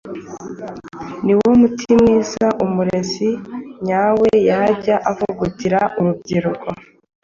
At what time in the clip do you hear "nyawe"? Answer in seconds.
3.85-4.29